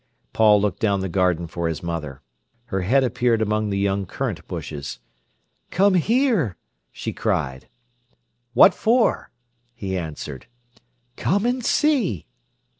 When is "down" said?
0.79-1.01